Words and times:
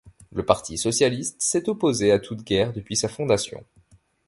Le 0.31 0.43
Parti 0.43 0.79
socialiste 0.79 1.39
s'est 1.43 1.69
opposé 1.69 2.11
à 2.11 2.17
toute 2.17 2.41
guerre 2.43 2.73
depuis 2.73 2.95
sa 2.95 3.07
fondation. 3.07 3.63